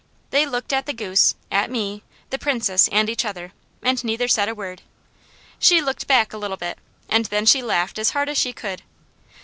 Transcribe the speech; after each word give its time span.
They 0.31 0.47
looked 0.47 0.73
at 0.73 0.87
the 0.87 0.93
goose, 0.93 1.35
at 1.51 1.69
me, 1.69 2.01
the 2.31 2.39
Princess, 2.39 2.89
and 2.91 3.07
each 3.07 3.23
other, 3.23 3.53
and 3.83 4.03
neither 4.03 4.27
said 4.27 4.49
a 4.49 4.55
word. 4.55 4.81
She 5.59 5.79
looked 5.79 6.07
back 6.07 6.33
a 6.33 6.39
little 6.39 6.57
bit, 6.57 6.79
and 7.07 7.25
then 7.27 7.45
she 7.45 7.61
laughed 7.61 7.99
as 7.99 8.09
hard 8.09 8.27
as 8.27 8.39
she 8.39 8.51
could. 8.51 8.81